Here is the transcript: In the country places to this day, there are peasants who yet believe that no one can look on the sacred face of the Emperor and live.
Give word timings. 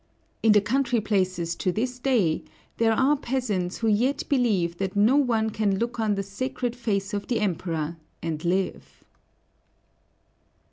In 0.41 0.53
the 0.53 0.61
country 0.61 0.99
places 0.99 1.55
to 1.57 1.71
this 1.71 1.99
day, 1.99 2.43
there 2.77 2.93
are 2.93 3.15
peasants 3.15 3.77
who 3.77 3.87
yet 3.87 4.27
believe 4.29 4.79
that 4.79 4.95
no 4.95 5.15
one 5.15 5.51
can 5.51 5.77
look 5.77 5.99
on 5.99 6.15
the 6.15 6.23
sacred 6.23 6.75
face 6.75 7.13
of 7.13 7.27
the 7.27 7.39
Emperor 7.39 7.97
and 8.19 8.43
live. 8.43 9.03